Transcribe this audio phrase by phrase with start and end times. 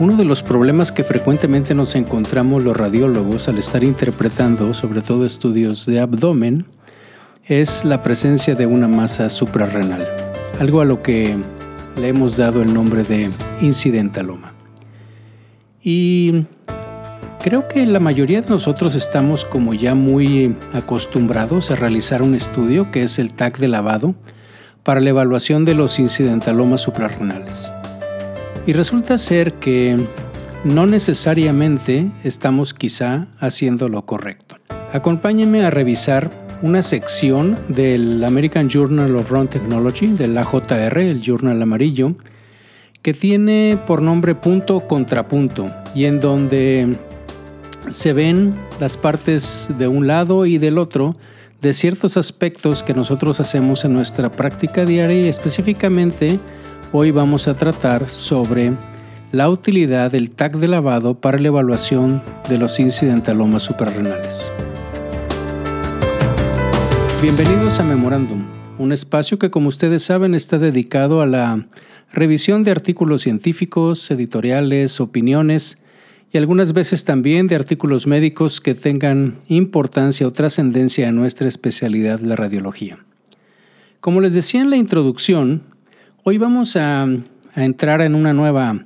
[0.00, 5.26] Uno de los problemas que frecuentemente nos encontramos los radiólogos al estar interpretando, sobre todo
[5.26, 6.66] estudios de abdomen,
[7.46, 10.06] es la presencia de una masa suprarrenal,
[10.60, 11.34] algo a lo que
[12.00, 13.28] le hemos dado el nombre de
[13.60, 14.54] incidentaloma.
[15.82, 16.44] Y
[17.42, 22.92] creo que la mayoría de nosotros estamos como ya muy acostumbrados a realizar un estudio
[22.92, 24.14] que es el TAC de lavado
[24.84, 27.72] para la evaluación de los incidentalomas suprarrenales.
[28.68, 29.96] Y resulta ser que
[30.62, 34.56] no necesariamente estamos quizá haciendo lo correcto.
[34.92, 36.28] Acompáñenme a revisar
[36.60, 42.12] una sección del American Journal of Run Technology, del AJR, el journal amarillo,
[43.00, 46.94] que tiene por nombre punto contrapunto y en donde
[47.88, 51.16] se ven las partes de un lado y del otro
[51.62, 56.38] de ciertos aspectos que nosotros hacemos en nuestra práctica diaria y específicamente
[56.90, 58.72] Hoy vamos a tratar sobre
[59.30, 64.50] la utilidad del TAC de lavado para la evaluación de los incidentalomas suprarrenales.
[67.20, 68.42] Bienvenidos a Memorándum,
[68.78, 71.66] un espacio que como ustedes saben está dedicado a la
[72.10, 75.76] revisión de artículos científicos, editoriales, opiniones
[76.32, 82.20] y algunas veces también de artículos médicos que tengan importancia o trascendencia en nuestra especialidad,
[82.20, 82.98] la radiología.
[84.00, 85.76] Como les decía en la introducción,
[86.30, 87.06] Hoy vamos a,
[87.56, 88.84] entrar en una nueva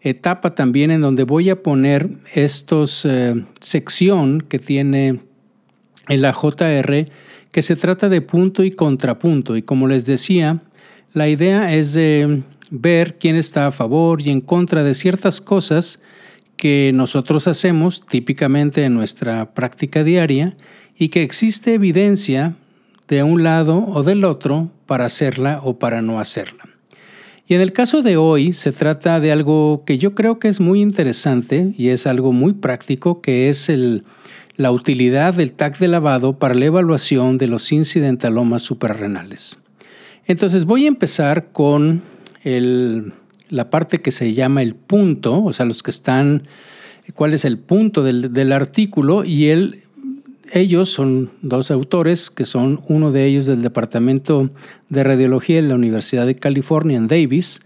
[0.00, 5.18] etapa también en donde voy a poner estos eh, sección que tiene
[6.06, 7.10] el AJR
[7.50, 10.60] que se trata de punto y contrapunto y como les decía
[11.12, 11.98] la idea es
[12.70, 16.00] ver quién está a favor y en contra de ciertas cosas
[16.56, 20.56] que nosotros hacemos típicamente en nuestra práctica diaria
[20.96, 22.54] y que existe evidencia
[23.08, 26.75] de un lado o del otro para hacerla o para no hacerla.
[27.48, 30.60] Y en el caso de hoy se trata de algo que yo creo que es
[30.60, 33.70] muy interesante y es algo muy práctico, que es
[34.56, 39.58] la utilidad del TAC de lavado para la evaluación de los incidentalomas suprarrenales.
[40.26, 42.02] Entonces voy a empezar con
[43.48, 46.42] la parte que se llama el punto, o sea, los que están,
[47.14, 49.82] cuál es el punto del, artículo y el
[50.52, 54.50] ellos son dos autores, que son uno de ellos del Departamento
[54.88, 57.62] de Radiología de la Universidad de California en Davis,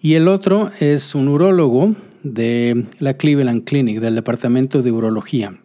[0.00, 5.58] y el otro es un urólogo de la Cleveland Clinic, del Departamento de Urología.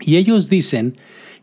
[0.00, 0.94] Y ellos dicen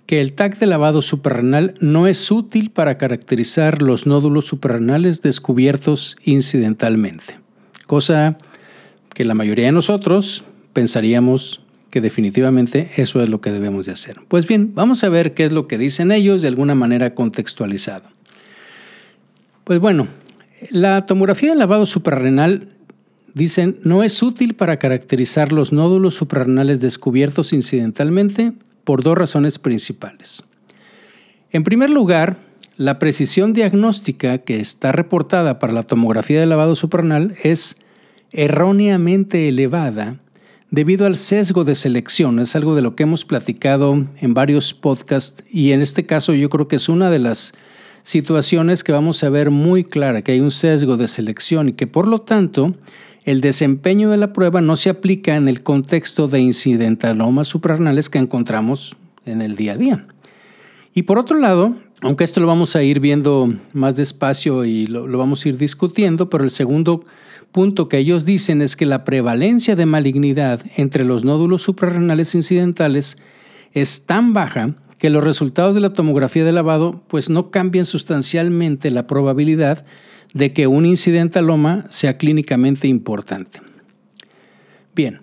[0.06, 6.18] que el TAC de lavado suprarrenal no es útil para caracterizar los nódulos suprarrenales descubiertos
[6.24, 7.40] incidentalmente,
[7.86, 8.38] cosa
[9.14, 14.18] que la mayoría de nosotros pensaríamos que definitivamente eso es lo que debemos de hacer.
[14.28, 18.10] Pues bien, vamos a ver qué es lo que dicen ellos de alguna manera contextualizado.
[19.64, 20.08] Pues bueno,
[20.70, 22.70] la tomografía de lavado suprarrenal,
[23.34, 30.44] dicen, no es útil para caracterizar los nódulos suprarrenales descubiertos incidentalmente por dos razones principales.
[31.52, 32.38] En primer lugar,
[32.78, 37.76] la precisión diagnóstica que está reportada para la tomografía de lavado suprarrenal es
[38.32, 40.18] erróneamente elevada
[40.72, 42.40] debido al sesgo de selección.
[42.40, 46.50] Es algo de lo que hemos platicado en varios podcasts y en este caso yo
[46.50, 47.54] creo que es una de las
[48.04, 51.88] situaciones que vamos a ver muy clara, que hay un sesgo de selección y que
[51.88, 52.76] por lo tanto
[53.26, 58.18] el desempeño de la prueba no se aplica en el contexto de incidentalomas suprarrenales que
[58.18, 60.06] encontramos en el día a día.
[60.94, 65.06] Y por otro lado, aunque esto lo vamos a ir viendo más despacio y lo,
[65.06, 67.04] lo vamos a ir discutiendo, pero el segundo
[67.52, 73.18] punto que ellos dicen es que la prevalencia de malignidad entre los nódulos suprarrenales incidentales
[73.74, 78.92] es tan baja que los resultados de la tomografía de lavado pues no cambian sustancialmente
[78.92, 79.86] la probabilidad
[80.34, 83.62] de que un incidentaloma sea clínicamente importante.
[84.96, 85.22] Bien,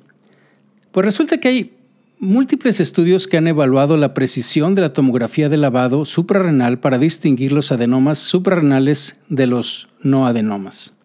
[0.92, 1.72] pues resulta que hay
[2.18, 7.52] múltiples estudios que han evaluado la precisión de la tomografía de lavado suprarrenal para distinguir
[7.52, 10.95] los adenomas suprarrenales de los no adenomas.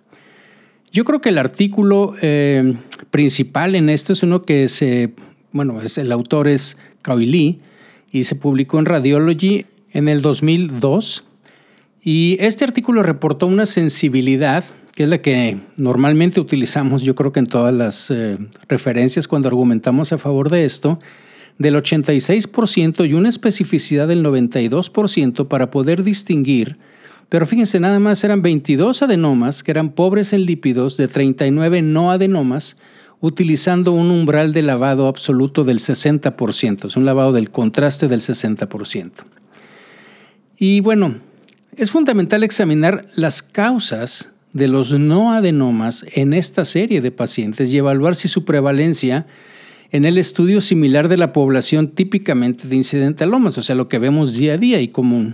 [0.91, 2.75] Yo creo que el artículo eh,
[3.11, 5.11] principal en esto es uno que se,
[5.53, 7.59] bueno, es, el autor es Kaoi Lee
[8.11, 11.23] y se publicó en Radiology en el 2002.
[12.03, 17.39] Y este artículo reportó una sensibilidad, que es la que normalmente utilizamos, yo creo que
[17.39, 18.37] en todas las eh,
[18.67, 20.99] referencias cuando argumentamos a favor de esto,
[21.57, 26.77] del 86% y una especificidad del 92% para poder distinguir
[27.31, 32.11] pero fíjense, nada más eran 22 adenomas que eran pobres en lípidos de 39 no
[32.11, 32.75] adenomas,
[33.21, 39.11] utilizando un umbral de lavado absoluto del 60%, es un lavado del contraste del 60%.
[40.57, 41.19] Y bueno,
[41.77, 47.77] es fundamental examinar las causas de los no adenomas en esta serie de pacientes y
[47.77, 49.25] evaluar si su prevalencia
[49.91, 54.33] en el estudio similar de la población típicamente de incidentalomas, o sea, lo que vemos
[54.33, 55.33] día a día y como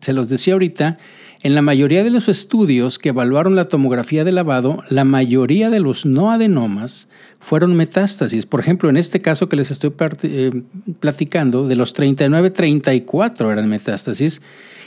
[0.00, 0.98] se los decía ahorita,
[1.42, 5.80] en la mayoría de los estudios que evaluaron la tomografía de lavado, la mayoría de
[5.80, 7.08] los no adenomas
[7.40, 8.46] fueron metástasis.
[8.46, 9.92] Por ejemplo, en este caso que les estoy
[10.22, 10.62] eh,
[10.98, 14.40] platicando, de los 39, 34 eran metástasis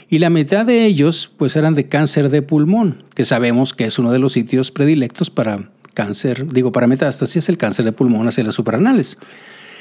[0.08, 3.98] y la mitad de ellos pues eran de cáncer de pulmón, que sabemos que es
[3.98, 5.70] uno de los sitios predilectos para
[6.00, 9.18] cáncer, digo para metástasis, el cáncer de pulmón hacia las suprarrenales.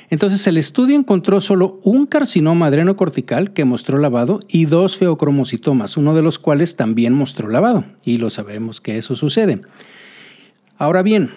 [0.09, 6.13] Entonces el estudio encontró solo un carcinoma adrenocortical que mostró lavado y dos feocromocitomas, uno
[6.13, 9.61] de los cuales también mostró lavado, y lo sabemos que eso sucede.
[10.77, 11.29] Ahora bien,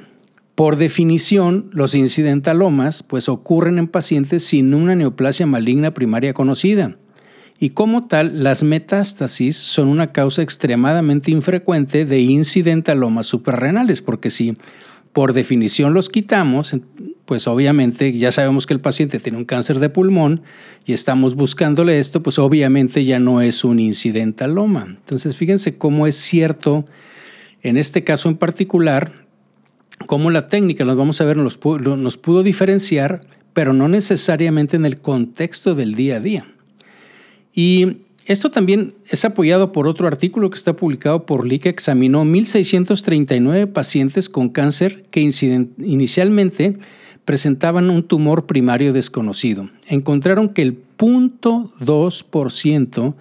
[0.57, 6.97] por definición, los incidentalomas pues ocurren en pacientes sin una neoplasia maligna primaria conocida.
[7.63, 14.57] Y como tal, las metástasis son una causa extremadamente infrecuente de incidentalomas suprarrenales, porque si
[15.13, 16.75] por definición los quitamos,
[17.25, 20.41] pues obviamente ya sabemos que el paciente tiene un cáncer de pulmón
[20.87, 24.85] y estamos buscándole esto, pues obviamente ya no es un incidentaloma.
[24.89, 26.85] Entonces fíjense cómo es cierto,
[27.63, 29.25] en este caso en particular,
[30.09, 33.21] cómo la técnica, nos vamos a ver, nos pudo, nos pudo diferenciar,
[33.53, 36.47] pero no necesariamente en el contexto del día a día.
[37.55, 42.25] Y esto también es apoyado por otro artículo que está publicado por Lee que examinó
[42.25, 46.79] 1.639 pacientes con cáncer que inicialmente
[47.25, 49.69] presentaban un tumor primario desconocido.
[49.89, 53.15] Encontraron que el 0.2%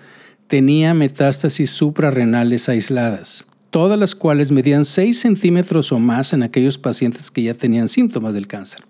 [0.48, 7.31] tenía metástasis suprarrenales aisladas, todas las cuales medían 6 centímetros o más en aquellos pacientes
[7.31, 8.84] que ya tenían síntomas del cáncer,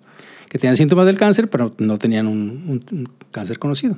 [0.49, 3.97] que tenían síntomas del cáncer pero no tenían un, un cáncer conocido.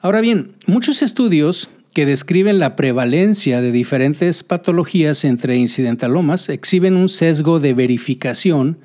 [0.00, 7.08] Ahora bien, muchos estudios que describen la prevalencia de diferentes patologías entre incidentalomas exhiben un
[7.08, 8.76] sesgo de verificación,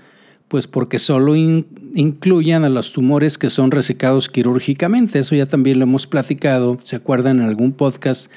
[0.47, 5.19] pues porque solo incluyen a los tumores que son resecados quirúrgicamente.
[5.19, 8.31] Eso ya también lo hemos platicado, se acuerdan en algún podcast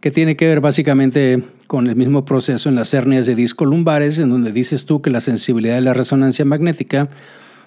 [0.00, 4.18] que tiene que ver básicamente con el mismo proceso en las hernias de disco lumbares,
[4.18, 7.10] en donde dices tú que la sensibilidad de la resonancia magnética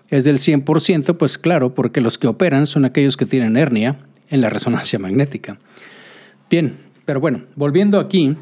[0.09, 3.98] es del 100%, pues claro, porque los que operan son aquellos que tienen hernia
[4.31, 5.60] en la resonancia magnética.
[6.50, 8.36] Bien, pero bueno, volviendo aquí,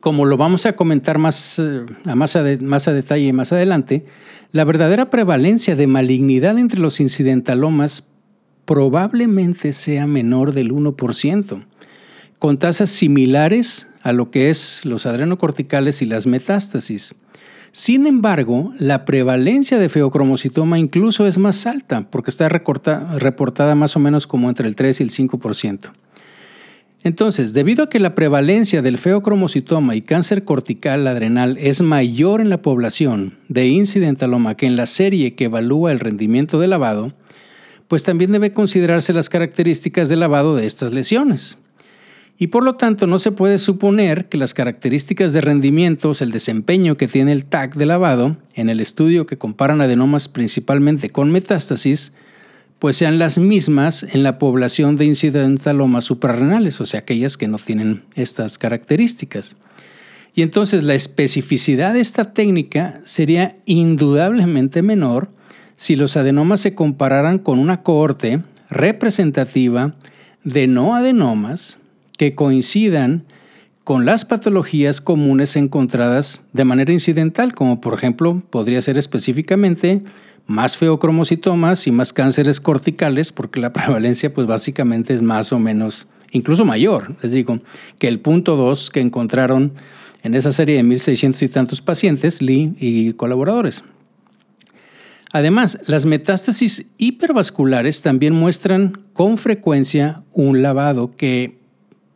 [0.00, 4.04] como lo vamos a comentar más, eh, a más, a más detalle más adelante,
[4.50, 8.10] la verdadera prevalencia de malignidad entre los incidentalomas
[8.64, 11.64] probablemente sea menor del 1%,
[12.38, 17.14] con tasas similares a lo que es los adrenocorticales y las metástasis.
[17.76, 23.98] Sin embargo, la prevalencia de feocromocitoma incluso es más alta, porque está reportada más o
[23.98, 25.90] menos como entre el 3 y el 5%.
[27.02, 32.48] Entonces, debido a que la prevalencia del feocromocitoma y cáncer cortical adrenal es mayor en
[32.48, 37.12] la población de incidentaloma que en la serie que evalúa el rendimiento de lavado,
[37.88, 41.58] pues también debe considerarse las características de lavado de estas lesiones
[42.36, 46.96] y por lo tanto no se puede suponer que las características de rendimientos, el desempeño
[46.96, 52.12] que tiene el TAC de lavado en el estudio que comparan adenomas principalmente con metástasis,
[52.80, 57.58] pues sean las mismas en la población de incidentalomas suprarrenales, o sea, aquellas que no
[57.58, 59.56] tienen estas características.
[60.34, 65.28] Y entonces la especificidad de esta técnica sería indudablemente menor
[65.76, 69.94] si los adenomas se compararan con una cohorte representativa
[70.42, 71.78] de no adenomas
[72.16, 73.24] que coincidan
[73.84, 80.02] con las patologías comunes encontradas de manera incidental, como por ejemplo podría ser específicamente
[80.46, 86.06] más feocromocitomas y más cánceres corticales, porque la prevalencia pues básicamente es más o menos,
[86.32, 87.60] incluso mayor, les digo,
[87.98, 89.72] que el punto 2 que encontraron
[90.22, 93.84] en esa serie de 1.600 y tantos pacientes, Lee y colaboradores.
[95.32, 101.58] Además, las metástasis hipervasculares también muestran con frecuencia un lavado que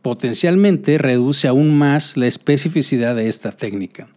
[0.03, 4.09] potencialmente reduce aún más la especificidad de esta técnica.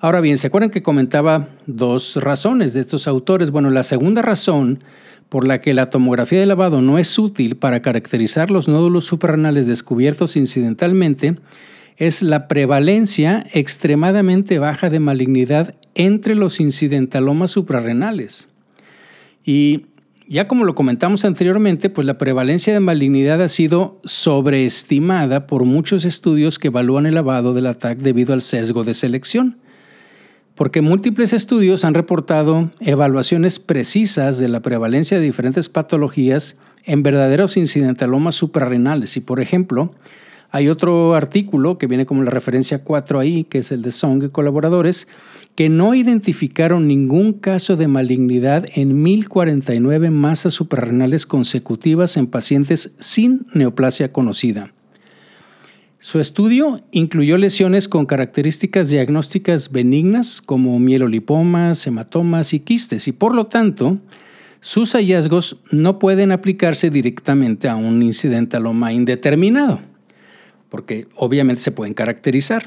[0.00, 3.50] Ahora bien, ¿se acuerdan que comentaba dos razones de estos autores?
[3.50, 4.84] Bueno, la segunda razón
[5.28, 9.66] por la que la tomografía de lavado no es útil para caracterizar los nódulos suprarrenales
[9.66, 11.36] descubiertos incidentalmente
[11.96, 18.48] es la prevalencia extremadamente baja de malignidad entre los incidentalomas suprarrenales.
[19.44, 19.86] Y
[20.26, 26.04] ya como lo comentamos anteriormente, pues la prevalencia de malignidad ha sido sobreestimada por muchos
[26.04, 29.58] estudios que evalúan el lavado del ataque debido al sesgo de selección.
[30.54, 37.56] Porque múltiples estudios han reportado evaluaciones precisas de la prevalencia de diferentes patologías en verdaderos
[37.56, 39.90] incidentalomas suprarrenales y, por ejemplo,
[40.54, 44.22] Hay otro artículo que viene como la referencia 4 ahí, que es el de Song
[44.22, 45.08] y colaboradores,
[45.56, 53.48] que no identificaron ningún caso de malignidad en 1049 masas suprarrenales consecutivas en pacientes sin
[53.52, 54.70] neoplasia conocida.
[55.98, 63.34] Su estudio incluyó lesiones con características diagnósticas benignas como mielolipomas, hematomas y quistes y por
[63.34, 63.98] lo tanto
[64.60, 69.80] sus hallazgos no pueden aplicarse directamente a un incidentaloma indeterminado,
[70.74, 72.66] porque obviamente se pueden caracterizar.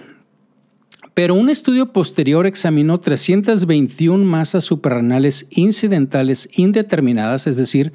[1.13, 7.91] Pero un estudio posterior examinó 321 masas suprarrenales incidentales indeterminadas, es decir,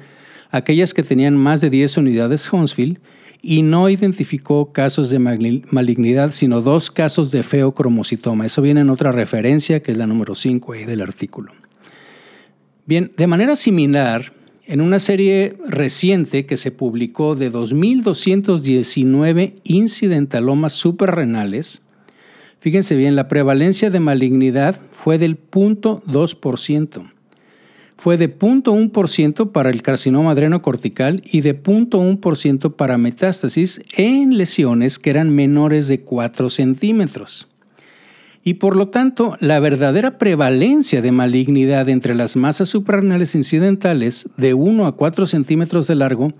[0.51, 2.99] aquellas que tenían más de 10 unidades Hounsfield,
[3.41, 8.45] y no identificó casos de malignidad, sino dos casos de feocromocitoma.
[8.45, 11.53] Eso viene en otra referencia, que es la número 5 ahí del artículo.
[12.85, 14.31] Bien, de manera similar,
[14.65, 21.81] en una serie reciente que se publicó de 2.219 incidentalomas suprarrenales,
[22.59, 27.13] fíjense bien, la prevalencia de malignidad fue del 0.2%
[28.03, 35.09] fue de 0.1% para el carcinoma adrenocortical y de 0.1% para metástasis en lesiones que
[35.09, 37.47] eran menores de 4 centímetros.
[38.43, 44.53] Y por lo tanto, la verdadera prevalencia de malignidad entre las masas suprarrenales incidentales de
[44.53, 46.33] 1 a 4 centímetros de largo,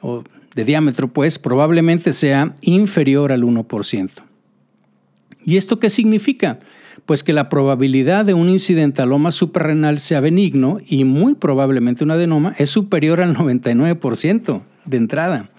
[0.00, 0.22] o
[0.54, 4.10] de diámetro, pues probablemente sea inferior al 1%.
[5.46, 6.58] ¿Y esto qué significa?
[7.06, 12.54] pues que la probabilidad de un incidentaloma suprarrenal sea benigno y muy probablemente un adenoma
[12.58, 15.50] es superior al 99% de entrada,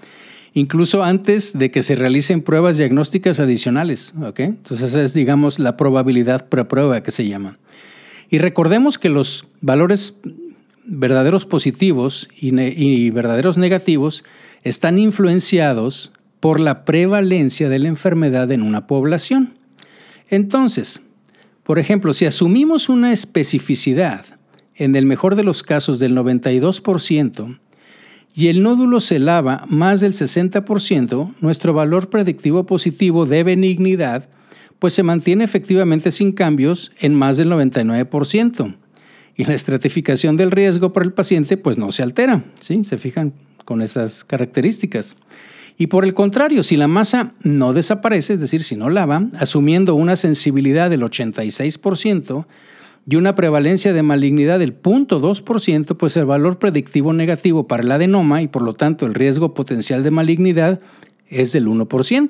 [0.55, 4.13] incluso antes de que se realicen pruebas diagnósticas adicionales.
[4.37, 7.59] Entonces esa es, digamos, la probabilidad preprueba que se llama.
[8.29, 10.17] Y recordemos que los valores
[10.85, 14.23] verdaderos positivos y, y verdaderos negativos
[14.63, 19.53] están influenciados por la prevalencia de la enfermedad en una población.
[20.29, 21.01] Entonces,
[21.63, 24.25] por ejemplo, si asumimos una especificidad,
[24.75, 27.59] en el mejor de los casos del 92%,
[28.35, 34.29] y el nódulo se lava más del 60%, nuestro valor predictivo positivo de benignidad
[34.77, 38.75] pues se mantiene efectivamente sin cambios en más del 99%.
[39.37, 42.83] Y la estratificación del riesgo para el paciente pues no se altera, ¿sí?
[42.83, 45.15] Se fijan con esas características.
[45.77, 49.95] Y por el contrario, si la masa no desaparece, es decir, si no lava, asumiendo
[49.95, 52.45] una sensibilidad del 86%
[53.07, 58.41] y una prevalencia de malignidad del 0.2%, pues el valor predictivo negativo para el adenoma
[58.41, 60.79] y por lo tanto el riesgo potencial de malignidad
[61.29, 62.29] es del 1%.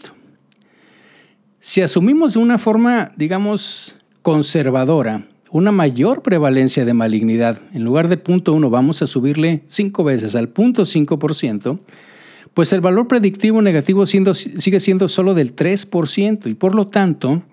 [1.62, 8.22] Si asumimos de una forma, digamos, conservadora, una mayor prevalencia de malignidad, en lugar del
[8.22, 11.80] 0.1 vamos a subirle 5 veces al 0.5%,
[12.54, 17.44] pues el valor predictivo negativo sigue siendo solo del 3% y por lo tanto,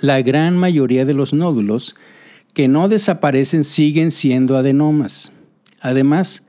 [0.00, 1.94] la gran mayoría de los nódulos
[2.54, 5.32] que no desaparecen siguen siendo adenomas.
[5.80, 6.42] Además,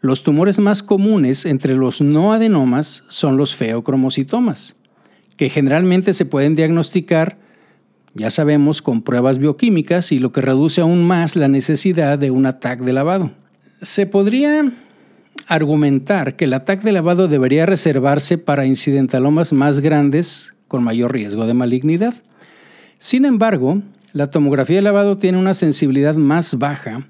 [0.00, 4.76] los tumores más comunes entre los no adenomas son los feocromocitomas,
[5.36, 7.36] que generalmente se pueden diagnosticar,
[8.14, 12.46] ya sabemos, con pruebas bioquímicas y lo que reduce aún más la necesidad de un
[12.46, 13.32] ataque de lavado.
[13.82, 14.72] Se podría
[15.46, 21.46] argumentar que el ataque de lavado debería reservarse para incidentalomas más grandes con mayor riesgo
[21.46, 22.14] de malignidad.
[22.98, 27.06] Sin embargo, la tomografía de lavado tiene una sensibilidad más baja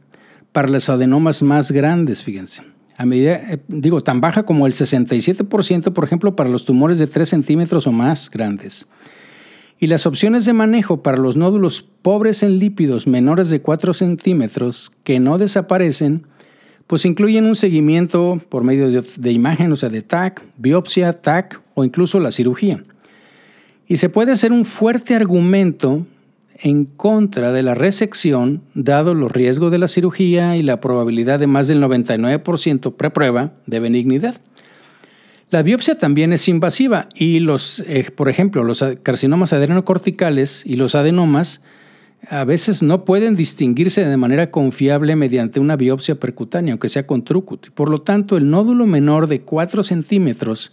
[0.53, 2.63] para los adenomas más grandes, fíjense.
[2.97, 7.07] A medida, eh, digo, tan baja como el 67%, por ejemplo, para los tumores de
[7.07, 8.87] 3 centímetros o más grandes.
[9.79, 14.93] Y las opciones de manejo para los nódulos pobres en lípidos menores de 4 centímetros
[15.05, 16.25] que no desaparecen
[16.91, 21.85] pues incluyen un seguimiento por medio de, imagen, o sea, de TAC, biopsia, TAC o
[21.85, 22.83] incluso la cirugía.
[23.87, 26.05] Y se puede hacer un fuerte argumento
[26.63, 31.47] en contra de la resección, dado los riesgos de la cirugía y la probabilidad de
[31.47, 34.41] más del 99% preprueba de benignidad.
[35.51, 40.95] La biopsia también es invasiva y los, eh, por ejemplo, los carcinomas adrenocorticales y los
[40.95, 41.61] adenomas
[42.29, 47.25] a veces no pueden distinguirse de manera confiable mediante una biopsia percutánea, aunque sea con
[47.25, 47.71] trucut.
[47.71, 50.73] Por lo tanto, el nódulo menor de 4 centímetros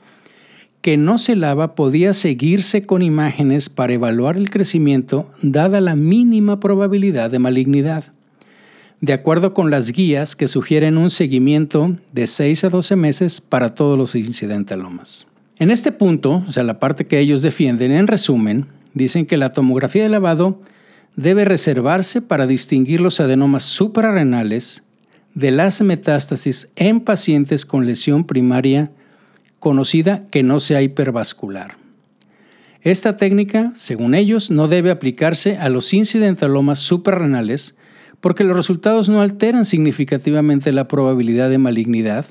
[0.81, 6.59] que no se lava podía seguirse con imágenes para evaluar el crecimiento dada la mínima
[6.59, 8.05] probabilidad de malignidad.
[9.01, 13.75] De acuerdo con las guías que sugieren un seguimiento de 6 a 12 meses para
[13.75, 15.27] todos los incidentalomas.
[15.59, 19.53] En este punto, o sea, la parte que ellos defienden, en resumen, dicen que la
[19.53, 20.61] tomografía de lavado
[21.15, 24.83] debe reservarse para distinguir los adenomas suprarrenales
[25.33, 28.91] de las metástasis en pacientes con lesión primaria
[29.59, 31.77] conocida que no sea hipervascular.
[32.81, 37.75] Esta técnica, según ellos, no debe aplicarse a los incidentalomas suprarrenales
[38.21, 42.25] porque los resultados no alteran significativamente la probabilidad de malignidad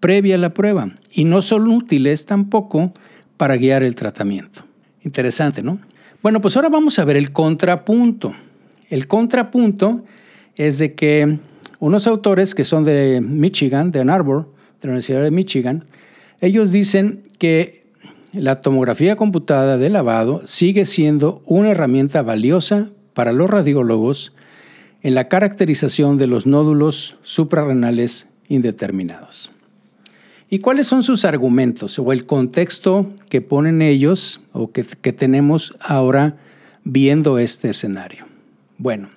[0.00, 2.92] previa a la prueba y no son útiles tampoco
[3.36, 4.64] para guiar el tratamiento.
[5.02, 5.78] Interesante, ¿no?
[6.22, 8.34] Bueno, pues ahora vamos a ver el contrapunto.
[8.90, 10.04] El contrapunto
[10.56, 11.38] es de que
[11.78, 15.84] unos autores que son de Michigan, de Ann Arbor, de la Universidad de Michigan,
[16.44, 17.84] ellos dicen que
[18.32, 24.32] la tomografía computada de lavado sigue siendo una herramienta valiosa para los radiólogos
[25.02, 29.50] en la caracterización de los nódulos suprarrenales indeterminados.
[30.50, 36.36] ¿Y cuáles son sus argumentos o el contexto que ponen ellos o que, tenemos ahora
[36.84, 38.26] viendo este escenario?
[38.78, 39.08] Bueno,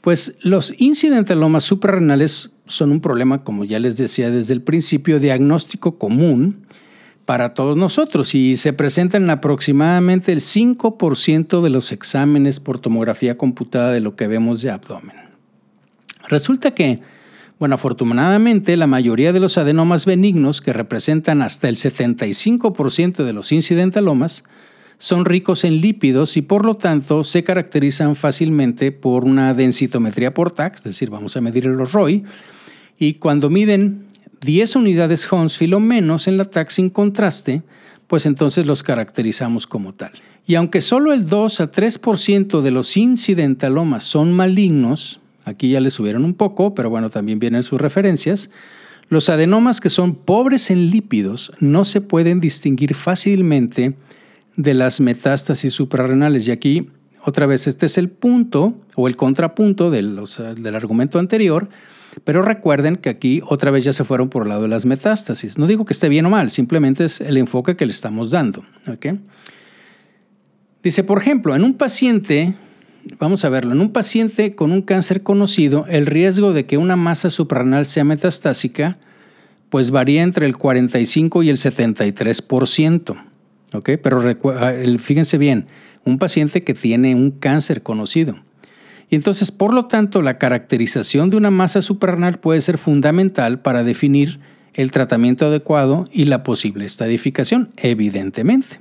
[0.00, 5.98] pues los incidentalomas suprarrenales son un problema, como ya les decía desde el principio, diagnóstico
[5.98, 6.66] común
[7.24, 13.36] para todos nosotros y se presentan en aproximadamente el 5% de los exámenes por tomografía
[13.36, 15.16] computada de lo que vemos de abdomen.
[16.28, 17.00] Resulta que,
[17.58, 23.52] bueno, afortunadamente la mayoría de los adenomas benignos, que representan hasta el 75% de los
[23.52, 24.44] incidentalomas,
[24.98, 30.52] son ricos en lípidos y por lo tanto se caracterizan fácilmente por una densitometría por
[30.52, 32.24] TAC, es decir, vamos a medir los ROI,
[32.98, 34.04] y cuando miden
[34.40, 37.62] 10 unidades Hounsfield o menos en la TAC sin contraste,
[38.06, 40.12] pues entonces los caracterizamos como tal.
[40.46, 45.94] Y aunque solo el 2 a 3% de los incidentalomas son malignos, aquí ya les
[45.94, 48.50] subieron un poco, pero bueno, también vienen sus referencias,
[49.08, 53.94] los adenomas que son pobres en lípidos no se pueden distinguir fácilmente
[54.56, 56.48] de las metástasis suprarrenales.
[56.48, 56.88] Y aquí,
[57.24, 61.68] otra vez, este es el punto o el contrapunto del argumento anterior,
[62.22, 65.58] pero recuerden que aquí otra vez ya se fueron por el lado de las metástasis.
[65.58, 68.64] No digo que esté bien o mal, simplemente es el enfoque que le estamos dando.
[70.82, 72.54] Dice, por ejemplo, en un paciente,
[73.18, 76.96] vamos a verlo, en un paciente con un cáncer conocido, el riesgo de que una
[76.96, 78.98] masa suprarrenal sea metastásica,
[79.70, 83.24] pues varía entre el 45 y el 73%.
[83.82, 85.66] Pero ah, fíjense bien,
[86.04, 88.36] un paciente que tiene un cáncer conocido.
[89.10, 93.84] Y entonces, por lo tanto, la caracterización de una masa suprarrenal puede ser fundamental para
[93.84, 94.40] definir
[94.74, 98.78] el tratamiento adecuado y la posible estadificación, evidentemente.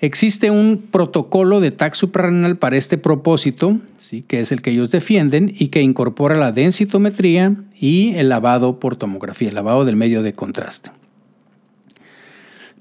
[0.00, 4.22] Existe un protocolo de TAC suprarrenal para este propósito, ¿sí?
[4.22, 8.96] que es el que ellos defienden y que incorpora la densitometría y el lavado por
[8.96, 10.90] tomografía, el lavado del medio de contraste.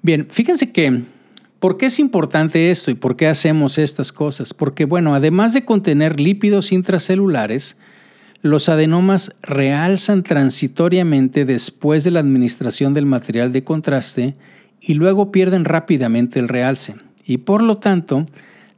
[0.01, 1.03] Bien, fíjense que
[1.65, 4.53] ¿Por qué es importante esto y por qué hacemos estas cosas?
[4.53, 7.75] Porque, bueno, además de contener lípidos intracelulares,
[8.43, 14.35] los adenomas realzan transitoriamente después de la administración del material de contraste
[14.79, 16.97] y luego pierden rápidamente el realce.
[17.25, 18.27] Y por lo tanto,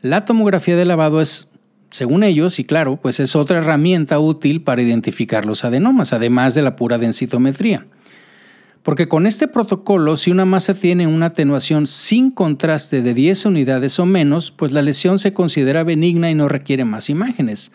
[0.02, 1.50] la tomografía de lavado es,
[1.92, 6.62] según ellos, y claro, pues es otra herramienta útil para identificar los adenomas, además de
[6.62, 7.86] la pura densitometría.
[8.88, 14.00] Porque con este protocolo, si una masa tiene una atenuación sin contraste de 10 unidades
[14.00, 17.74] o menos, pues la lesión se considera benigna y no requiere más imágenes.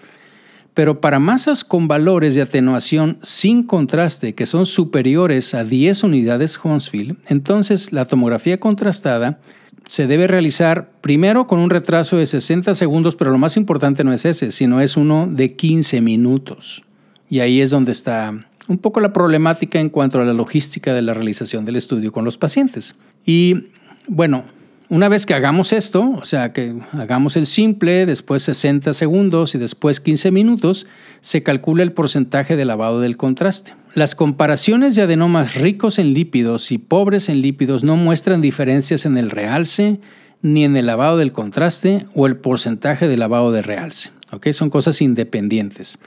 [0.72, 6.56] Pero para masas con valores de atenuación sin contraste que son superiores a 10 unidades
[6.56, 9.38] Hounsfield, entonces la tomografía contrastada
[9.86, 14.14] se debe realizar primero con un retraso de 60 segundos, pero lo más importante no
[14.14, 16.84] es ese, sino es uno de 15 minutos.
[17.28, 21.02] Y ahí es donde está un poco la problemática en cuanto a la logística de
[21.02, 22.94] la realización del estudio con los pacientes.
[23.26, 23.68] Y
[24.06, 24.44] bueno,
[24.88, 29.58] una vez que hagamos esto, o sea, que hagamos el simple, después 60 segundos y
[29.58, 30.86] después 15 minutos,
[31.22, 33.74] se calcula el porcentaje de lavado del contraste.
[33.94, 39.16] Las comparaciones de adenomas ricos en lípidos y pobres en lípidos no muestran diferencias en
[39.16, 39.98] el realce,
[40.42, 44.10] ni en el lavado del contraste o el porcentaje de lavado de realce.
[44.52, 45.98] Son cosas independientes.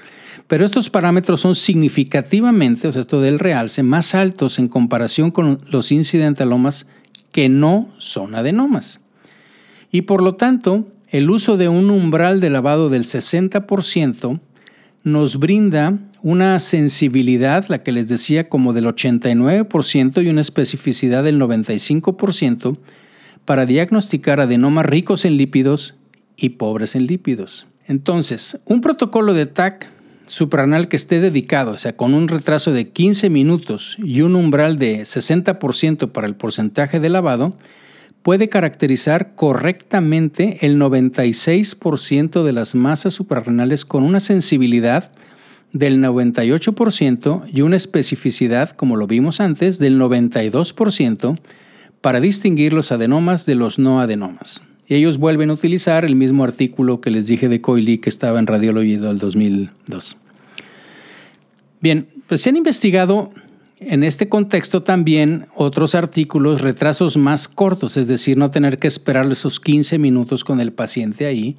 [0.48, 5.62] Pero estos parámetros son significativamente, o sea, esto del realce, más altos en comparación con
[5.70, 6.88] los incidentalomas
[7.32, 9.00] que no son adenomas.
[9.92, 14.40] Y por lo tanto, el uso de un umbral de lavado del 60%
[15.04, 21.40] nos brinda una sensibilidad, la que les decía, como del 89% y una especificidad del
[21.40, 22.78] 95%
[23.46, 25.94] para diagnosticar adenomas ricos en lípidos
[26.36, 27.68] y pobres en lípidos.
[27.88, 29.88] Entonces, un protocolo de TAC
[30.26, 34.78] supranal que esté dedicado, o sea, con un retraso de 15 minutos y un umbral
[34.78, 37.54] de 60% para el porcentaje de lavado,
[38.24, 45.12] puede caracterizar correctamente el 96% de las masas suprarrenales con una sensibilidad
[45.74, 51.38] del 98% y una especificidad, como lo vimos antes, del 92%
[52.02, 54.63] para distinguir los adenomas de los no adenomas.
[54.88, 58.39] Y ellos vuelven a utilizar el mismo artículo que les dije de Coily que estaba
[58.39, 60.17] en Radiology del 2002.
[61.82, 63.32] Bien, pues se han investigado
[63.80, 69.30] en este contexto también otros artículos, retrasos más cortos, es decir, no tener que esperar
[69.32, 71.58] esos 15 minutos con el paciente ahí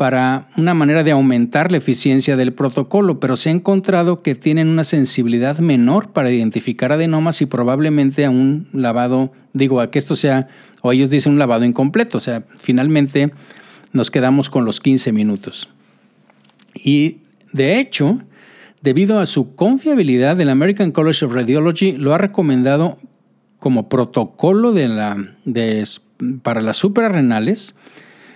[0.00, 4.68] para una manera de aumentar la eficiencia del protocolo, pero se ha encontrado que tienen
[4.68, 10.16] una sensibilidad menor para identificar adenomas y probablemente a un lavado, digo, a que esto
[10.16, 10.48] sea,
[10.80, 13.30] o ellos dicen un lavado incompleto, o sea, finalmente
[13.92, 15.68] nos quedamos con los 15 minutos.
[16.74, 17.18] Y
[17.52, 18.22] de hecho,
[18.80, 22.96] debido a su confiabilidad, el American College of Radiology lo ha recomendado
[23.58, 24.74] como protocolo
[26.42, 27.76] para las suprarrenales,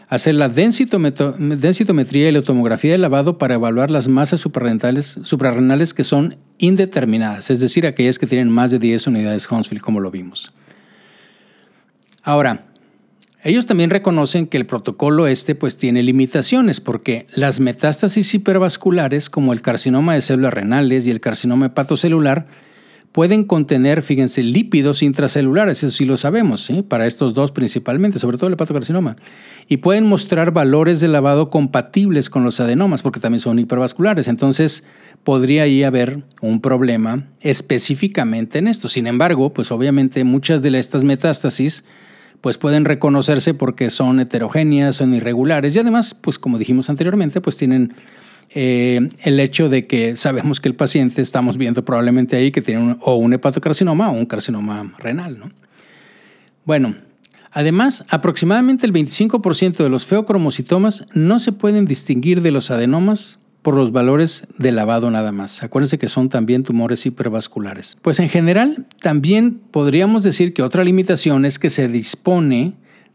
[0.08, 6.36] hacer la densitometría y la tomografía de lavado para evaluar las masas suprarrenales, que son
[6.58, 10.52] indeterminadas, es decir, aquellas que tienen más de 10 unidades Hounsfield, como lo vimos.
[12.22, 12.66] Ahora,
[13.42, 19.52] ellos también reconocen que el protocolo este pues tiene limitaciones porque las metástasis hipervasculares como
[19.52, 22.46] el carcinoma de células renales y el carcinoma hepatocelular
[23.14, 28.48] pueden contener, fíjense, lípidos intracelulares, eso sí lo sabemos, para estos dos principalmente, sobre todo
[28.48, 29.14] el hepatocarcinoma,
[29.68, 34.26] y pueden mostrar valores de lavado compatibles con los adenomas porque también son hipervasculares.
[34.26, 34.82] Entonces,
[35.22, 38.88] podría ahí haber un problema específicamente en esto.
[38.88, 41.84] Sin embargo, pues obviamente muchas de estas metástasis
[42.40, 47.56] pues pueden reconocerse porque son heterogéneas, son irregulares y además, pues como dijimos anteriormente, pues
[47.56, 47.94] tienen
[48.50, 52.82] eh, el hecho de que sabemos que el paciente, estamos viendo probablemente ahí que tiene
[52.82, 55.38] un, o un hepatocarcinoma o un carcinoma renal.
[55.38, 55.50] ¿no?
[56.64, 56.94] Bueno,
[57.50, 63.74] además, aproximadamente el 25% de los feocromocitomas no se pueden distinguir de los adenomas por
[63.74, 65.62] los valores de lavado nada más.
[65.62, 67.96] Acuérdense que son también tumores hipervasculares.
[68.02, 72.74] Pues en general, también podríamos decir que otra limitación es que se dispone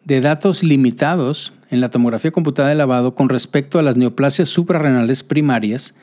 [0.10, 5.22] de datos limitados en la tomografía computada de lavado con respecto a las neoplasias suprarrenales
[5.22, 5.94] primarias.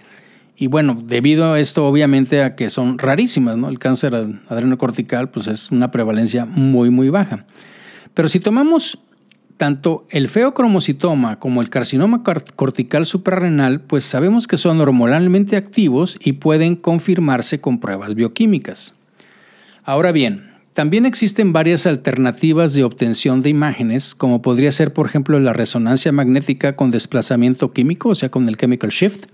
[0.56, 3.68] Y bueno, debido a esto, obviamente, a que son rarísimas, ¿no?
[3.68, 4.14] El cáncer
[4.48, 7.46] adrenocortical, pues es una prevalencia muy, muy baja.
[8.14, 9.00] Pero si tomamos
[9.56, 16.34] tanto el feocromocitoma como el carcinoma cortical suprarrenal, pues sabemos que son hormonalmente activos y
[16.34, 18.94] pueden confirmarse con pruebas bioquímicas.
[19.82, 25.40] Ahora bien, también existen varias alternativas de obtención de imágenes, como podría ser, por ejemplo,
[25.40, 29.24] la resonancia magnética con desplazamiento químico, o sea, con el chemical shift.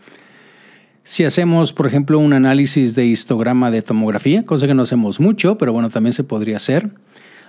[1.03, 5.59] Si hacemos, por ejemplo, un análisis de histograma de tomografía, cosa que no hacemos mucho,
[5.59, 6.91] pero bueno, también se podría hacer.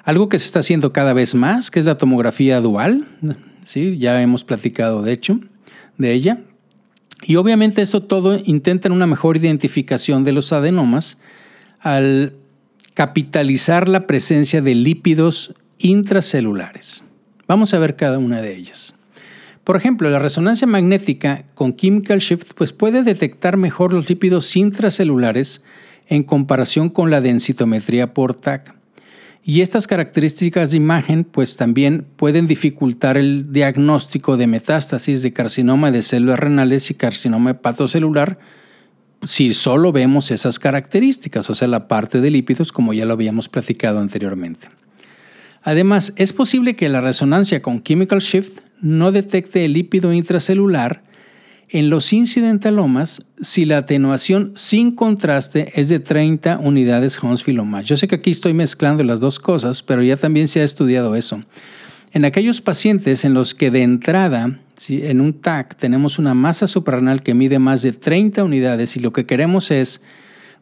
[0.03, 3.06] Algo que se está haciendo cada vez más, que es la tomografía dual,
[3.63, 3.99] ¿sí?
[3.99, 5.39] ya hemos platicado de hecho
[5.99, 6.39] de ella.
[7.21, 11.19] Y obviamente esto todo intenta una mejor identificación de los adenomas
[11.79, 12.34] al
[12.93, 17.03] capitalizar la presencia de lípidos intracelulares.
[17.47, 18.95] Vamos a ver cada una de ellas.
[19.63, 25.63] Por ejemplo, la resonancia magnética con chemical shift pues puede detectar mejor los lípidos intracelulares
[26.08, 28.75] en comparación con la densitometría por TAC.
[29.45, 35.91] Y estas características de imagen pues también pueden dificultar el diagnóstico de metástasis de carcinoma
[35.91, 38.39] de células renales y carcinoma hepatocelular
[39.25, 43.49] si solo vemos esas características, o sea, la parte de lípidos como ya lo habíamos
[43.49, 44.67] platicado anteriormente.
[45.63, 51.03] Además, es posible que la resonancia con chemical shift no detecte el lípido intracelular
[51.69, 57.88] en los incidentalomas si la atenuación sin contraste es de 30 unidades Hounsfield más.
[57.88, 61.15] Yo sé que aquí estoy mezclando las dos cosas, pero ya también se ha estudiado
[61.15, 61.39] eso.
[62.12, 64.59] En aquellos pacientes en los que de entrada,
[64.89, 69.12] en un TAC, tenemos una masa suprarrenal que mide más de 30 unidades y lo
[69.12, 70.02] que queremos es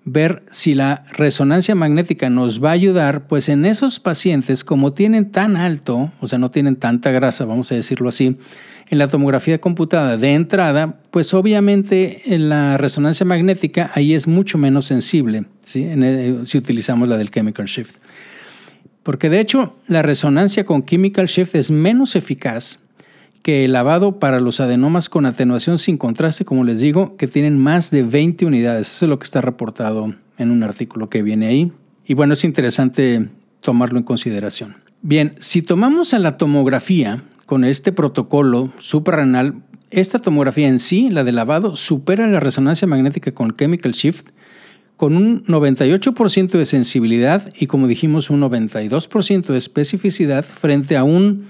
[0.04, 5.32] ver si la resonancia magnética nos va a ayudar, pues en esos pacientes, como tienen
[5.32, 8.38] tan alto, o sea, no tienen tanta grasa, vamos a decirlo así,
[8.90, 14.58] en la tomografía computada de entrada, pues obviamente en la resonancia magnética ahí es mucho
[14.58, 15.88] menos sensible, ¿sí?
[16.46, 17.96] si utilizamos la del chemical shift.
[19.04, 22.81] Porque de hecho la resonancia con chemical shift es menos eficaz
[23.44, 27.58] que el lavado para los adenomas con atenuación sin contraste, como les digo, que tienen
[27.58, 28.92] más de 20 unidades.
[28.92, 31.72] Eso es lo que está reportado en un artículo que viene ahí.
[32.06, 33.30] Y bueno, es interesante
[33.62, 34.76] tomarlo en consideración.
[35.02, 39.56] Bien, si tomamos a la tomografía, con este protocolo suprarrenal,
[39.90, 44.30] esta tomografía en sí, la de lavado, supera la resonancia magnética con chemical shift
[44.96, 51.48] con un 98% de sensibilidad y como dijimos un 92% de especificidad frente a un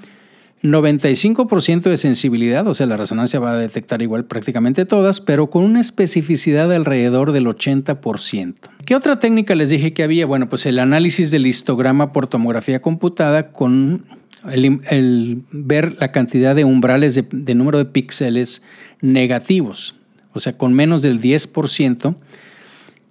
[0.64, 5.64] 95% de sensibilidad, o sea, la resonancia va a detectar igual prácticamente todas, pero con
[5.64, 8.56] una especificidad de alrededor del 80%.
[8.86, 10.28] ¿Qué otra técnica les dije que había?
[10.28, 14.06] Bueno, pues el análisis del histograma por tomografía computada con
[14.52, 18.62] el, ver la cantidad de umbrales de, número de píxeles
[19.02, 19.96] negativos,
[20.34, 22.16] o sea, con menos del 10%.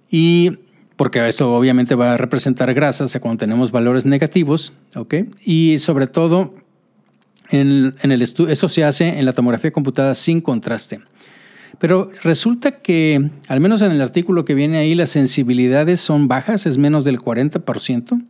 [0.09, 0.51] Y
[0.95, 5.15] porque eso obviamente va a representar grasa, o sea, cuando tenemos valores negativos, ¿ok?
[5.43, 6.53] Y sobre todo
[7.51, 11.01] en, el eso se hace en la tomografía computada sin contraste.
[11.79, 16.65] Pero resulta que, al menos en el artículo que viene ahí, las sensibilidades son bajas,
[16.65, 18.21] es menos del 40%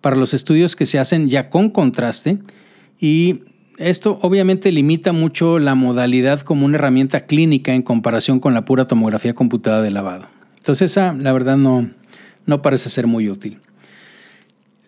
[0.00, 2.38] para los estudios que se hacen ya con contraste.
[2.98, 3.40] Y
[3.78, 8.86] esto obviamente limita mucho la modalidad como una herramienta clínica en comparación con la pura
[8.86, 10.26] tomografía computada de lavado.
[10.58, 11.90] Entonces esa, la verdad, no,
[12.46, 13.58] no parece ser muy útil.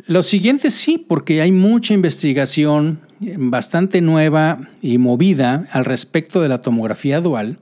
[0.07, 6.62] Lo siguiente sí, porque hay mucha investigación bastante nueva y movida al respecto de la
[6.62, 7.59] tomografía dual,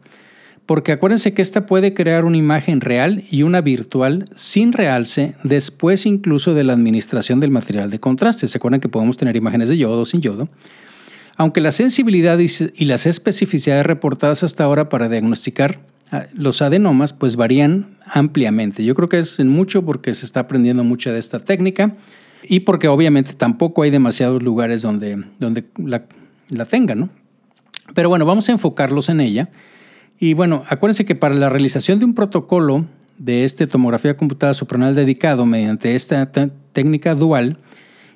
[0.67, 6.05] porque acuérdense que esta puede crear una imagen real y una virtual sin realce después
[6.05, 8.47] incluso de la administración del material de contraste.
[8.47, 10.51] ¿Se acuerdan que podemos tener imágenes de yodo sin yodo?
[11.37, 15.81] Aunque la sensibilidad y las especificidades reportadas hasta ahora para diagnosticar
[16.11, 18.85] ah, los adenomas pues varían ampliamente.
[18.85, 21.95] Yo creo que es en mucho porque se está aprendiendo mucha de esta técnica
[22.47, 26.05] y porque obviamente tampoco hay demasiados lugares donde, donde la,
[26.49, 27.09] la tengan, ¿no?
[27.95, 29.51] Pero bueno, vamos a enfocarlos en ella.
[30.19, 32.87] Y bueno, acuérdense que para la realización de un protocolo
[33.19, 36.27] de este tomografía computada supranal dedicado mediante esta
[36.73, 37.59] técnica dual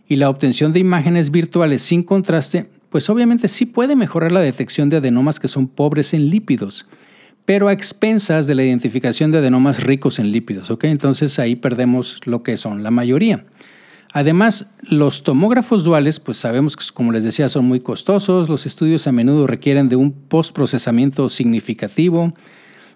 [0.08, 4.88] y la obtención de imágenes virtuales sin contraste, pues obviamente sí puede mejorar la detección
[4.90, 6.86] de adenomas que son pobres en lípidos,
[7.44, 10.84] pero a expensas de la identificación de adenomas ricos en lípidos, ¿ok?
[10.84, 13.44] Entonces ahí perdemos lo que son la mayoría.
[14.12, 19.06] Además, los tomógrafos duales, pues sabemos que, como les decía, son muy costosos, los estudios
[19.06, 22.32] a menudo requieren de un postprocesamiento significativo,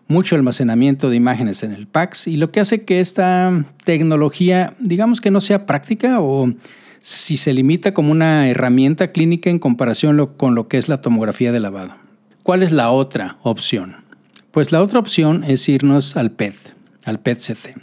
[0.08, 5.20] mucho almacenamiento de imágenes en el PAX, y lo que hace que esta tecnología, digamos
[5.20, 6.50] que no sea práctica o
[7.02, 11.52] si se limita como una herramienta clínica en comparación con lo que es la tomografía
[11.52, 11.94] de lavado.
[12.42, 13.96] ¿Cuál es la otra opción?
[14.50, 16.54] Pues la otra opción es irnos al PET,
[17.04, 17.78] al PET-CT.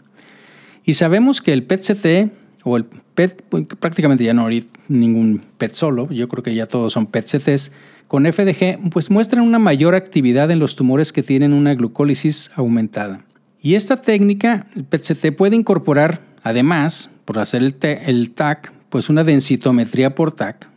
[0.83, 2.31] Y sabemos que el PET-CT
[2.63, 2.85] o el
[3.19, 7.05] PET, pues, prácticamente ya no hay ningún PET solo, yo creo que ya todos son
[7.05, 7.69] PET-CTs,
[8.07, 13.19] con FDG, pues muestran una mayor actividad en los tumores que tienen una glucólisis aumentada.
[13.61, 19.25] Y esta técnica, el PET-CT, puede incorporar, además, por hacer el, el TAC, pues una
[19.25, 20.67] densitometría por TAC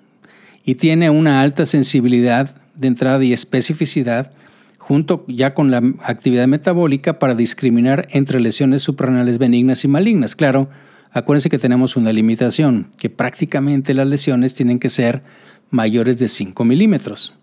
[0.65, 4.33] y tiene una alta sensibilidad de entrada y especificidad
[4.79, 10.35] junto ya con la actividad metabólica para discriminar entre lesiones supranales benignas y malignas.
[10.35, 10.69] Claro,
[11.13, 15.23] Acuérdense que tenemos una limitación, que prácticamente las lesiones tienen que ser
[15.71, 17.35] mayores de 5 milímetros.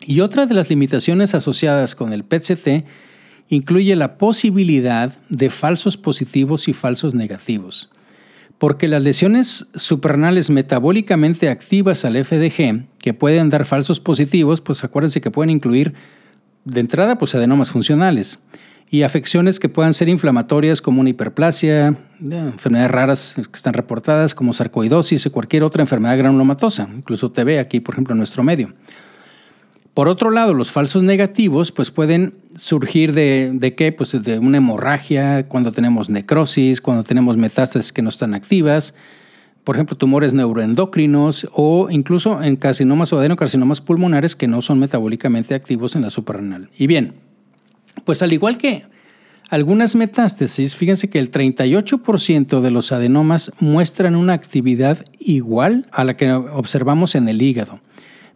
[0.00, 2.84] Y otra de las limitaciones asociadas con el PET-CT
[3.48, 7.90] incluye la posibilidad de falsos positivos y falsos negativos.
[8.58, 15.20] Porque las lesiones supranales metabólicamente activas al FDG, que pueden dar falsos positivos, pues acuérdense
[15.20, 15.94] que pueden incluir
[16.64, 18.40] de entrada pues adenomas funcionales
[18.90, 24.52] y afecciones que puedan ser inflamatorias como una hiperplasia, enfermedades raras que están reportadas como
[24.52, 28.72] sarcoidosis o cualquier otra enfermedad granulomatosa, incluso TB aquí, por ejemplo, en nuestro medio.
[29.94, 33.92] Por otro lado, los falsos negativos pues pueden surgir de, de qué?
[33.92, 38.94] Pues de una hemorragia, cuando tenemos necrosis, cuando tenemos metástasis que no están activas,
[39.64, 45.54] por ejemplo, tumores neuroendocrinos o incluso en carcinomas o adenocarcinomas pulmonares que no son metabólicamente
[45.54, 46.68] activos en la suprarrenal.
[46.76, 47.14] Y bien,
[48.04, 48.84] pues al igual que
[49.50, 56.16] algunas metástasis, fíjense que el 38% de los adenomas muestran una actividad igual a la
[56.16, 57.80] que observamos en el hígado,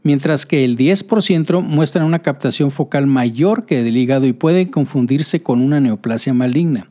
[0.03, 5.43] mientras que el 10% muestran una captación focal mayor que el hígado y pueden confundirse
[5.43, 6.89] con una neoplasia maligna.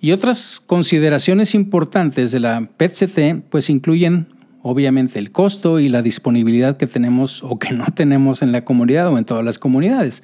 [0.00, 4.28] Y otras consideraciones importantes de la PET-CT pues incluyen
[4.62, 9.08] obviamente el costo y la disponibilidad que tenemos o que no tenemos en la comunidad
[9.08, 10.22] o en todas las comunidades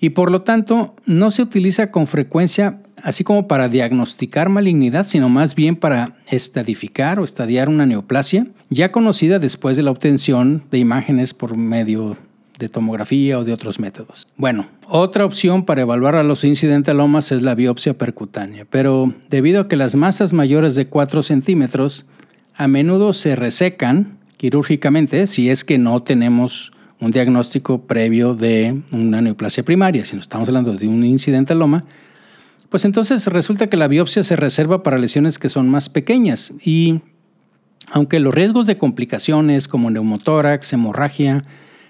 [0.00, 5.28] y por lo tanto no se utiliza con frecuencia así como para diagnosticar malignidad, sino
[5.28, 10.78] más bien para estadificar o estadiar una neoplasia, ya conocida después de la obtención de
[10.78, 12.16] imágenes por medio
[12.58, 14.26] de tomografía o de otros métodos.
[14.36, 19.68] Bueno, otra opción para evaluar a los incidentalomas es la biopsia percutánea, pero debido a
[19.68, 22.06] que las masas mayores de 4 centímetros
[22.54, 26.72] a menudo se resecan quirúrgicamente si es que no tenemos
[27.04, 31.84] un diagnóstico previo de una neoplasia primaria, si no estamos hablando de un incidentaloma,
[32.70, 37.00] pues entonces resulta que la biopsia se reserva para lesiones que son más pequeñas y
[37.90, 41.44] Aunque los riesgos de complicaciones como neumotórax, hemorragia,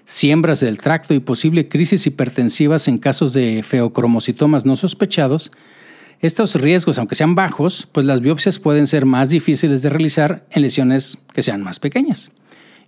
[0.05, 5.51] siembras del tracto y posible crisis hipertensivas en casos de feocromocitomas no sospechados,
[6.19, 10.61] estos riesgos, aunque sean bajos, pues las biopsias pueden ser más difíciles de realizar en
[10.61, 12.29] lesiones que sean más pequeñas.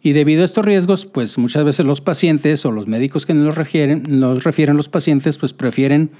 [0.01, 3.55] Y debido a estos riesgos, pues muchas veces los pacientes o los médicos que nos
[3.55, 6.11] refieren, nos refieren los pacientes, pues prefieren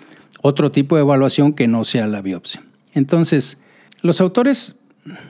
[0.41, 2.63] otro tipo de evaluación que no sea la biopsia.
[2.93, 3.59] Entonces,
[4.01, 4.75] los autores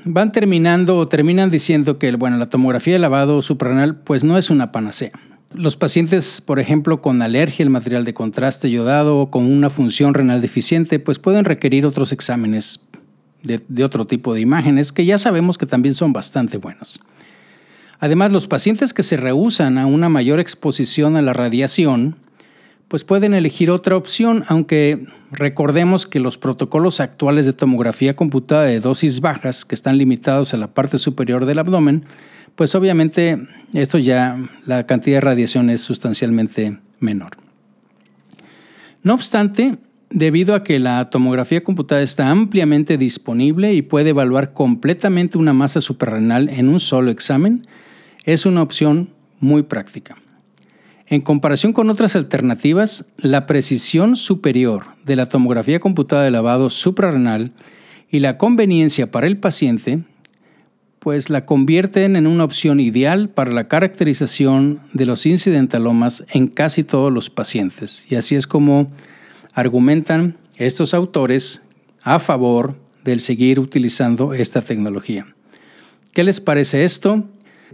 [0.05, 4.49] van terminando o terminan diciendo que bueno, la tomografía de lavado suprarrenal pues no es
[4.49, 5.12] una panacea.
[5.53, 10.13] Los pacientes, por ejemplo, con alergia al material de contraste yodado o con una función
[10.13, 12.81] renal deficiente, pues pueden requerir otros exámenes
[13.43, 16.99] de otro tipo de imágenes que ya sabemos que también son bastante buenos.
[17.99, 22.15] Además, los pacientes que se rehusan a una mayor exposición a la radiación,
[22.88, 28.79] pues pueden elegir otra opción, aunque recordemos que los protocolos actuales de tomografía computada de
[28.79, 32.05] dosis bajas, que están limitados a la parte superior del abdomen,
[32.55, 33.39] pues obviamente
[33.73, 37.31] esto ya la cantidad de radiación es sustancialmente menor.
[39.03, 39.77] No obstante,
[40.10, 45.81] debido a que la tomografía computada está ampliamente disponible y puede evaluar completamente una masa
[45.81, 47.63] suprarrenal en un solo examen,
[48.27, 49.09] es una opción
[49.39, 50.17] muy práctica.
[51.07, 57.53] En comparación con otras alternativas, la precisión superior de la tomografía computada de lavado suprarrenal
[58.11, 60.03] y la conveniencia para el paciente
[60.99, 66.83] pues la convierten en una opción ideal para la caracterización de los incidentalomas en casi
[66.83, 68.05] todos los pacientes.
[68.09, 68.89] Y así es como
[69.53, 71.61] argumentan estos autores
[72.01, 75.25] a favor del seguir utilizando esta tecnología.
[76.11, 77.23] ¿Qué les parece esto?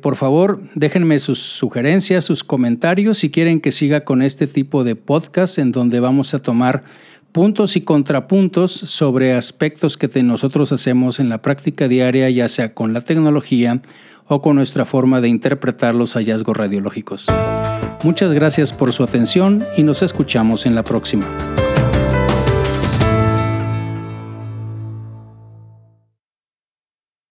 [0.03, 4.97] Por favor, déjenme sus sugerencias, sus comentarios si quieren que siga con este tipo de
[4.97, 6.83] podcast en donde vamos a tomar
[7.31, 12.91] puntos y contrapuntos sobre aspectos que nosotros hacemos en la práctica diaria, ya sea con
[12.91, 13.81] la tecnología
[14.27, 17.27] o con nuestra forma de interpretar los hallazgos radiológicos.
[18.03, 21.25] Muchas gracias por su atención y nos escuchamos en la próxima.